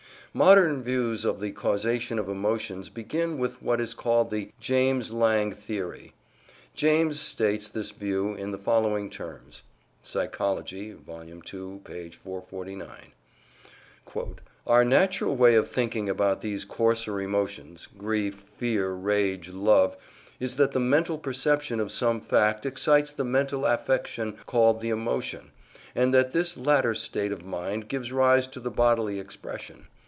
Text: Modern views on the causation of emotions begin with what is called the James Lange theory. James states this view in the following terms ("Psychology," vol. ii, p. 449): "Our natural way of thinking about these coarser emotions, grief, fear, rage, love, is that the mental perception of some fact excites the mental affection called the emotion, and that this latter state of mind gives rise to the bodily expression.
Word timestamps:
Modern 0.33 0.81
views 0.81 1.25
on 1.25 1.39
the 1.41 1.51
causation 1.51 2.17
of 2.17 2.29
emotions 2.29 2.89
begin 2.89 3.37
with 3.37 3.61
what 3.61 3.81
is 3.81 3.93
called 3.93 4.29
the 4.29 4.53
James 4.61 5.11
Lange 5.11 5.51
theory. 5.53 6.13
James 6.73 7.19
states 7.19 7.67
this 7.67 7.91
view 7.91 8.33
in 8.35 8.51
the 8.51 8.57
following 8.57 9.09
terms 9.09 9.63
("Psychology," 10.01 10.93
vol. 10.93 11.25
ii, 11.25 11.41
p. 11.83 12.09
449): 12.09 13.11
"Our 14.65 14.85
natural 14.85 15.35
way 15.35 15.55
of 15.55 15.67
thinking 15.69 16.07
about 16.07 16.39
these 16.39 16.63
coarser 16.63 17.19
emotions, 17.19 17.89
grief, 17.97 18.35
fear, 18.35 18.93
rage, 18.93 19.49
love, 19.49 19.97
is 20.39 20.55
that 20.55 20.71
the 20.71 20.79
mental 20.79 21.17
perception 21.17 21.81
of 21.81 21.91
some 21.91 22.21
fact 22.21 22.65
excites 22.65 23.11
the 23.11 23.25
mental 23.25 23.65
affection 23.65 24.37
called 24.45 24.79
the 24.79 24.91
emotion, 24.91 25.51
and 25.93 26.13
that 26.13 26.31
this 26.31 26.55
latter 26.55 26.95
state 26.95 27.33
of 27.33 27.43
mind 27.43 27.89
gives 27.89 28.13
rise 28.13 28.47
to 28.47 28.61
the 28.61 28.71
bodily 28.71 29.19
expression. 29.19 29.87